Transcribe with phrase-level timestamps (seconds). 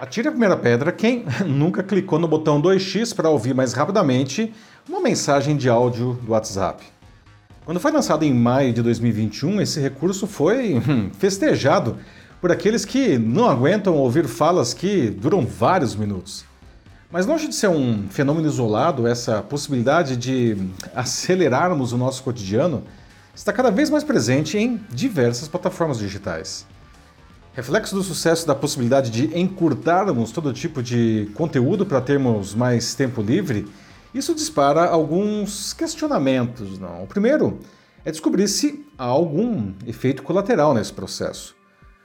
[0.00, 4.50] Atire a primeira pedra quem nunca clicou no botão 2x para ouvir mais rapidamente
[4.88, 6.82] uma mensagem de áudio do WhatsApp.
[7.66, 11.98] Quando foi lançado em maio de 2021, esse recurso foi hum, festejado
[12.40, 16.46] por aqueles que não aguentam ouvir falas que duram vários minutos.
[17.10, 20.56] Mas longe de ser um fenômeno isolado, essa possibilidade de
[20.94, 22.84] acelerarmos o nosso cotidiano
[23.34, 26.64] está cada vez mais presente em diversas plataformas digitais.
[27.60, 33.20] Reflexo do sucesso da possibilidade de encurtarmos todo tipo de conteúdo para termos mais tempo
[33.20, 33.68] livre,
[34.14, 36.78] isso dispara alguns questionamentos.
[36.78, 37.04] Não?
[37.04, 37.58] O primeiro
[38.02, 41.54] é descobrir se há algum efeito colateral nesse processo.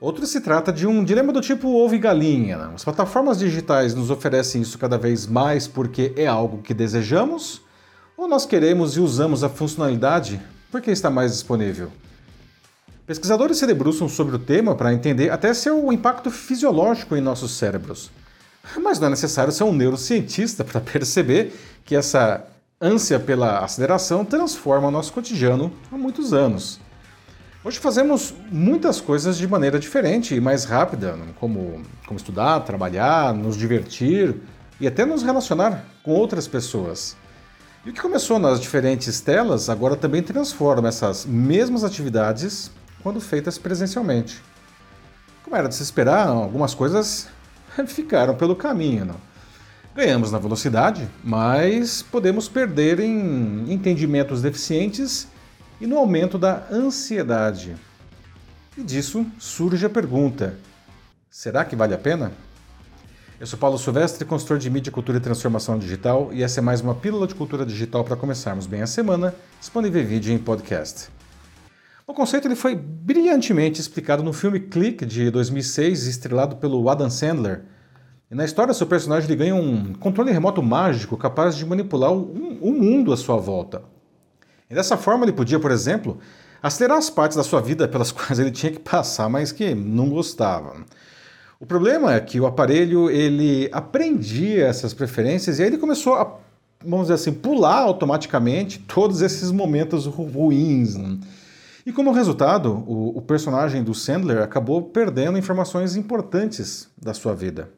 [0.00, 2.58] Outro se trata de um dilema do tipo ovo e galinha.
[2.58, 2.74] Não?
[2.74, 7.62] As plataformas digitais nos oferecem isso cada vez mais porque é algo que desejamos?
[8.16, 10.40] Ou nós queremos e usamos a funcionalidade
[10.72, 11.92] porque está mais disponível?
[13.06, 18.10] Pesquisadores se debruçam sobre o tema para entender até seu impacto fisiológico em nossos cérebros.
[18.82, 22.44] Mas não é necessário ser um neurocientista para perceber que essa
[22.80, 26.80] ânsia pela aceleração transforma o nosso cotidiano há muitos anos.
[27.62, 33.56] Hoje fazemos muitas coisas de maneira diferente e mais rápida, como, como estudar, trabalhar, nos
[33.56, 34.34] divertir
[34.80, 37.16] e até nos relacionar com outras pessoas.
[37.84, 42.72] E o que começou nas diferentes telas agora também transforma essas mesmas atividades
[43.06, 44.42] quando feitas presencialmente.
[45.44, 47.28] Como era de se esperar, algumas coisas
[47.86, 49.04] ficaram pelo caminho.
[49.04, 49.14] Não?
[49.94, 55.28] Ganhamos na velocidade, mas podemos perder em entendimentos deficientes
[55.80, 57.76] e no aumento da ansiedade.
[58.76, 60.58] E disso surge a pergunta:
[61.30, 62.32] será que vale a pena?
[63.38, 66.80] Eu sou Paulo Silvestre, consultor de mídia, cultura e transformação digital, e essa é mais
[66.80, 70.38] uma pílula de cultura digital para começarmos bem a semana, disponível em vídeo e em
[70.38, 71.14] podcast.
[72.08, 77.64] O conceito ele foi brilhantemente explicado no filme Click de 2006, estrelado pelo Adam Sandler.
[78.30, 82.58] E na história, seu personagem ele ganha um controle remoto mágico capaz de manipular o,
[82.60, 83.82] o mundo à sua volta.
[84.70, 86.18] E dessa forma, ele podia, por exemplo,
[86.62, 90.08] acelerar as partes da sua vida pelas quais ele tinha que passar, mas que não
[90.08, 90.76] gostava.
[91.58, 96.38] O problema é que o aparelho ele aprendia essas preferências e aí ele começou a,
[96.80, 100.94] vamos dizer assim, pular automaticamente todos esses momentos ruins.
[100.94, 101.18] Né?
[101.86, 107.70] E como resultado, o, o personagem do Sandler acabou perdendo informações importantes da sua vida.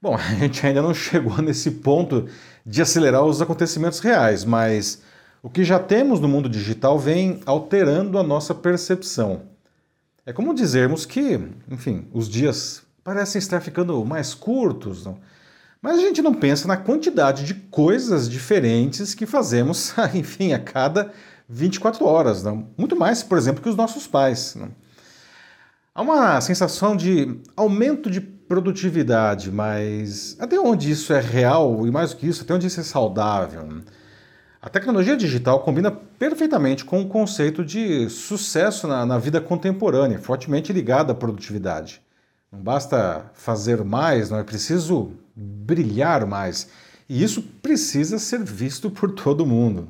[0.00, 2.28] Bom, a gente ainda não chegou nesse ponto
[2.64, 5.02] de acelerar os acontecimentos reais, mas
[5.42, 9.42] o que já temos no mundo digital vem alterando a nossa percepção.
[10.24, 15.18] É como dizermos que, enfim, os dias parecem estar ficando mais curtos, não?
[15.82, 21.12] mas a gente não pensa na quantidade de coisas diferentes que fazemos, enfim, a cada
[21.48, 22.68] 24 horas, não?
[22.76, 24.54] muito mais, por exemplo, que os nossos pais.
[24.54, 24.70] Não?
[25.94, 32.10] Há uma sensação de aumento de produtividade, mas até onde isso é real e mais
[32.10, 33.82] do que isso, até onde isso é saudável?
[34.60, 40.72] A tecnologia digital combina perfeitamente com o conceito de sucesso na, na vida contemporânea, fortemente
[40.72, 42.00] ligado à produtividade.
[42.50, 46.68] Não basta fazer mais, não é preciso brilhar mais.
[47.08, 49.88] E isso precisa ser visto por todo mundo.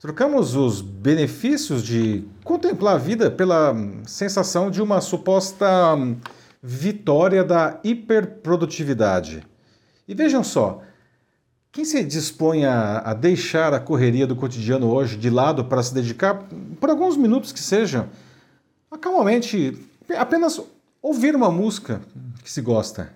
[0.00, 3.74] Trocamos os benefícios de contemplar a vida pela
[4.06, 5.66] sensação de uma suposta
[6.62, 9.46] vitória da hiperprodutividade.
[10.06, 10.82] E vejam só,
[11.72, 15.92] quem se dispõe a, a, deixar a correria do cotidiano hoje de lado para se
[15.92, 16.46] dedicar,
[16.78, 18.08] por alguns minutos que sejam,
[18.90, 19.76] a calmamente,
[20.16, 20.60] apenas
[21.02, 22.00] ouvir uma música
[22.42, 23.12] que se gosta?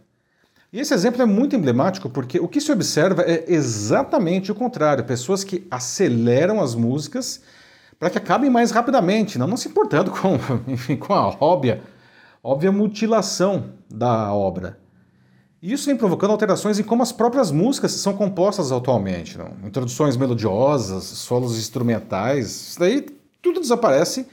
[0.73, 5.05] E esse exemplo é muito emblemático porque o que se observa é exatamente o contrário:
[5.05, 7.41] pessoas que aceleram as músicas
[7.99, 11.83] para que acabem mais rapidamente, não, não se importando com, enfim, com a óbvia,
[12.43, 14.79] óbvia mutilação da obra.
[15.61, 19.37] E isso vem provocando alterações em como as próprias músicas são compostas atualmente.
[19.37, 19.50] Não?
[19.65, 23.05] Introduções melodiosas, solos instrumentais, isso daí
[23.43, 24.29] tudo desaparece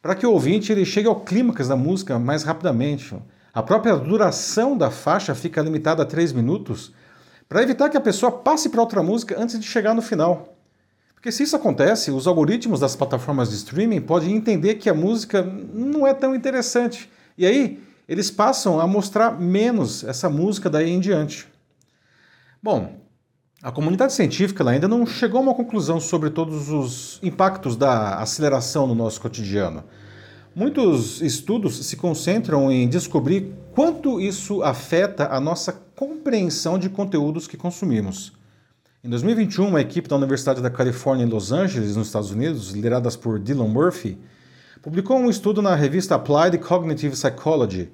[0.00, 3.12] para que o ouvinte ele chegue ao clímax da música mais rapidamente.
[3.12, 3.22] Não?
[3.52, 6.92] A própria duração da faixa fica limitada a 3 minutos
[7.48, 10.56] para evitar que a pessoa passe para outra música antes de chegar no final.
[11.14, 15.42] Porque se isso acontece, os algoritmos das plataformas de streaming podem entender que a música
[15.42, 17.10] não é tão interessante.
[17.36, 21.46] E aí, eles passam a mostrar menos essa música daí em diante.
[22.62, 23.00] Bom,
[23.62, 28.86] a comunidade científica ainda não chegou a uma conclusão sobre todos os impactos da aceleração
[28.86, 29.84] no nosso cotidiano.
[30.54, 37.56] Muitos estudos se concentram em descobrir quanto isso afeta a nossa compreensão de conteúdos que
[37.56, 38.32] consumimos.
[39.02, 43.08] Em 2021, uma equipe da Universidade da Califórnia em Los Angeles, nos Estados Unidos, liderada
[43.12, 44.18] por Dylan Murphy,
[44.82, 47.88] publicou um estudo na revista Applied Cognitive Psychology.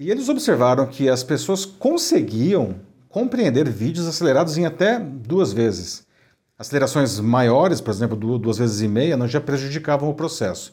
[0.00, 2.76] E eles observaram que as pessoas conseguiam
[3.10, 6.06] compreender vídeos acelerados em até duas vezes.
[6.58, 10.72] Acelerações maiores, por exemplo, duas vezes e meia, não já prejudicavam o processo.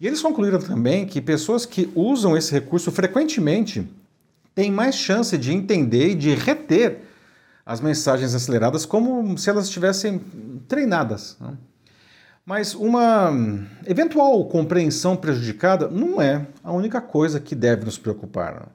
[0.00, 3.86] E eles concluíram também que pessoas que usam esse recurso frequentemente
[4.54, 7.00] têm mais chance de entender e de reter
[7.66, 10.20] as mensagens aceleradas como se elas estivessem
[10.68, 11.36] treinadas.
[11.40, 11.56] Né?
[12.46, 13.30] Mas uma
[13.86, 18.54] eventual compreensão prejudicada não é a única coisa que deve nos preocupar.
[18.54, 18.66] Né?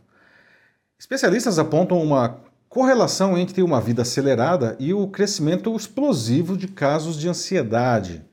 [1.00, 2.38] Especialistas apontam uma
[2.70, 8.24] correlação entre uma vida acelerada e o crescimento explosivo de casos de ansiedade.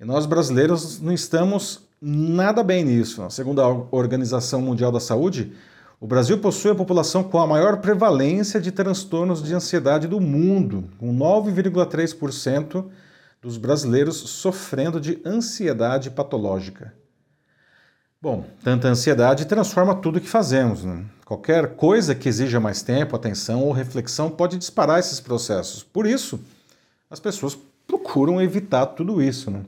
[0.00, 3.24] E nós brasileiros não estamos nada bem nisso.
[3.30, 5.52] Segundo a Organização Mundial da Saúde,
[6.00, 10.90] o Brasil possui a população com a maior prevalência de transtornos de ansiedade do mundo,
[10.98, 12.86] com 9,3%
[13.40, 16.92] dos brasileiros sofrendo de ansiedade patológica.
[18.20, 20.84] Bom, tanta ansiedade transforma tudo o que fazemos.
[20.84, 21.04] Né?
[21.24, 25.84] Qualquer coisa que exija mais tempo, atenção ou reflexão pode disparar esses processos.
[25.84, 26.40] Por isso,
[27.08, 27.56] as pessoas
[27.86, 29.50] procuram evitar tudo isso.
[29.50, 29.62] Né?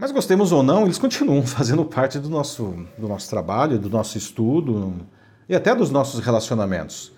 [0.00, 4.16] Mas gostemos ou não, eles continuam fazendo parte do nosso, do nosso trabalho, do nosso
[4.16, 4.94] estudo
[5.48, 7.10] e até dos nossos relacionamentos.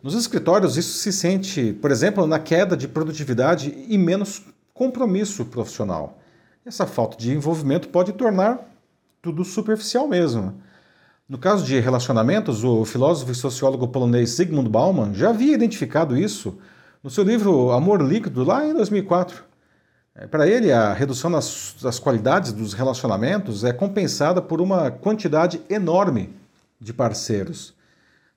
[0.00, 6.18] Nos escritórios, isso se sente, por exemplo, na queda de produtividade e menos compromisso profissional.
[6.64, 8.60] Essa falta de envolvimento pode tornar
[9.20, 10.54] tudo superficial mesmo.
[11.28, 16.58] No caso de relacionamentos, o filósofo e sociólogo polonês Zygmunt Bauman já havia identificado isso
[17.02, 19.53] no seu livro Amor Líquido, lá em 2004.
[20.16, 25.60] É, Para ele, a redução das, das, qualidades dos relacionamentos é compensada por uma quantidade
[25.68, 26.30] enorme
[26.80, 27.74] de parceiros.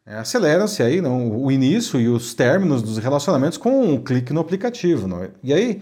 [0.06, 4.42] É, Aceleram-se aí não, o início e os términos dos relacionamentos com um clique no
[4.42, 5.08] aplicativo.
[5.08, 5.24] Não?
[5.24, 5.30] É?
[5.44, 5.82] E aí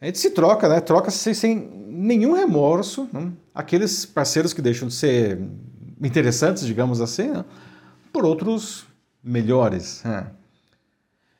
[0.00, 0.80] a gente se troca, né?
[0.80, 1.56] Troca-se sem
[1.88, 3.32] nenhum remorso, né?
[3.54, 5.40] aqueles parceiros que deixam de ser
[6.00, 7.44] interessantes, digamos assim, né?
[8.12, 8.86] por outros
[9.22, 10.02] melhores.
[10.04, 10.26] Né?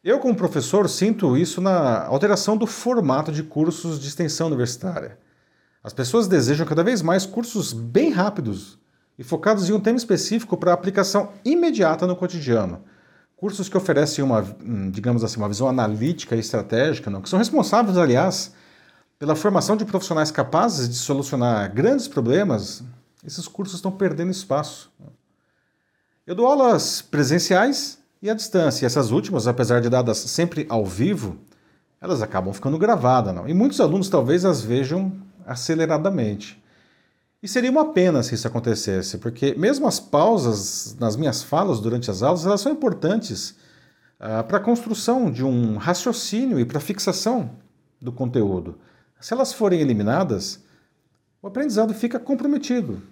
[0.05, 5.17] Eu, como professor, sinto isso na alteração do formato de cursos de extensão universitária.
[5.83, 8.81] As pessoas desejam cada vez mais cursos bem rápidos
[9.17, 12.83] e focados em um tema específico para aplicação imediata no cotidiano.
[13.37, 17.23] Cursos que oferecem uma, hum, digamos assim, uma visão analítica e estratégica, não?
[17.23, 18.53] que são responsáveis, aliás,
[19.21, 22.83] pela formação de profissionais capazes de solucionar grandes problemas,
[23.25, 24.93] esses cursos estão perdendo espaço.
[26.27, 30.87] Eu dou aulas presenciais e à distância, e essas últimas, apesar de dadas sempre ao
[30.87, 31.37] vivo,
[32.01, 33.49] elas acabam ficando gravadas, não?
[33.49, 35.13] E muitos alunos talvez as vejam
[35.45, 36.63] aceleradamente.
[37.43, 42.09] E seria uma pena se isso acontecesse, porque mesmo as pausas nas minhas falas durante
[42.09, 43.57] as aulas, elas são importantes
[44.21, 47.51] uh, para a construção de um raciocínio e para a fixação
[48.01, 48.79] do conteúdo.
[49.21, 50.61] Se elas forem eliminadas,
[51.41, 53.03] o aprendizado fica comprometido.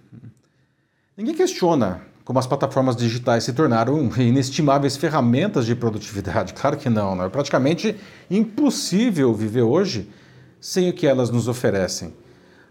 [1.16, 6.54] Ninguém questiona como as plataformas digitais se tornaram inestimáveis ferramentas de produtividade.
[6.60, 7.24] Claro que não, não.
[7.24, 7.96] é praticamente
[8.30, 10.08] impossível viver hoje
[10.60, 12.12] sem o que elas nos oferecem.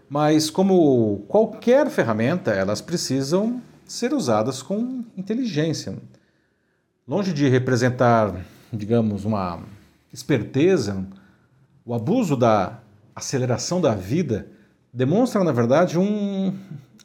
[0.08, 5.96] Mas, como qualquer ferramenta, elas precisam ser usadas com inteligência.
[7.06, 8.34] Longe de representar,
[8.72, 9.60] digamos, uma
[10.12, 11.04] esperteza,
[11.84, 12.78] o abuso da
[13.14, 14.46] aceleração da vida
[14.92, 16.56] demonstra, na verdade, um,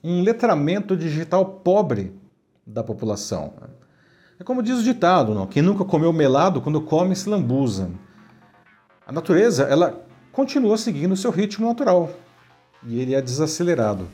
[0.04, 2.14] um letramento digital pobre
[2.66, 3.54] da população.
[4.40, 5.48] É como diz o ditado, não?
[5.48, 7.90] quem nunca comeu melado, quando come, se lambuza.
[9.06, 12.10] A natureza, ela continua seguindo o seu ritmo natural
[12.86, 14.08] e ele é desacelerado.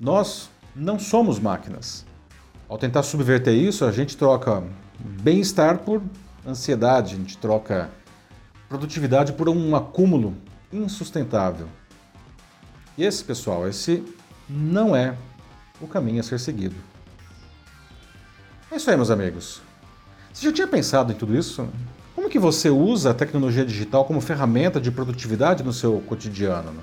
[0.00, 2.04] Nós não somos máquinas.
[2.68, 4.62] Ao tentar subverter isso, a gente troca
[4.98, 6.02] bem-estar por
[6.46, 7.90] ansiedade, a gente troca
[8.68, 10.34] produtividade por um acúmulo
[10.72, 11.68] insustentável.
[12.98, 14.04] E esse, pessoal, esse
[14.48, 15.16] não é
[15.80, 16.76] o caminho a ser seguido.
[18.76, 19.62] É isso aí, meus amigos.
[20.30, 21.66] Você já tinha pensado em tudo isso?
[22.14, 26.72] Como que você usa a tecnologia digital como ferramenta de produtividade no seu cotidiano?
[26.72, 26.82] Né?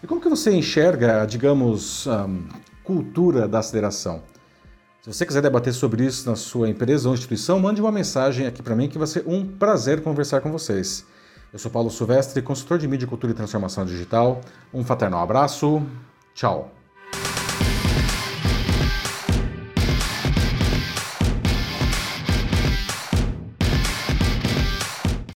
[0.00, 2.06] E como que você enxerga, digamos,
[2.84, 4.22] cultura da aceleração?
[5.02, 8.62] Se você quiser debater sobre isso na sua empresa ou instituição, mande uma mensagem aqui
[8.62, 11.04] para mim que vai ser um prazer conversar com vocês.
[11.52, 14.40] Eu sou Paulo Silvestre, consultor de mídia, cultura e transformação digital.
[14.72, 15.84] Um fraternal abraço.
[16.32, 16.70] Tchau.